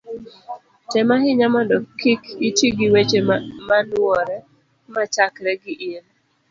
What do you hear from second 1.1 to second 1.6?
ahinya